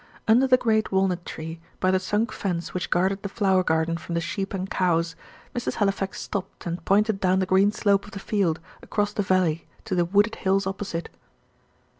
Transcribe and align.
Under 0.27 0.47
the 0.47 0.57
great 0.57 0.91
walnut 0.91 1.27
tree, 1.27 1.59
by 1.79 1.91
the 1.91 1.99
sunk 1.99 2.31
fence 2.31 2.73
which 2.73 2.89
guarded 2.89 3.21
the 3.21 3.29
flower 3.29 3.63
garden 3.63 3.97
from 3.97 4.15
the 4.15 4.19
sheep 4.19 4.51
and 4.51 4.67
cows, 4.67 5.15
Mrs. 5.55 5.75
Halifax 5.75 6.19
stopped 6.19 6.65
and 6.65 6.83
pointed 6.85 7.19
down 7.19 7.37
the 7.37 7.45
green 7.45 7.71
slope 7.71 8.05
of 8.05 8.11
the 8.13 8.17
field, 8.17 8.59
across 8.81 9.13
the 9.13 9.21
valley, 9.21 9.67
to 9.85 9.93
the 9.93 10.05
wooded 10.05 10.37
hills 10.37 10.65
opposite. 10.65 11.09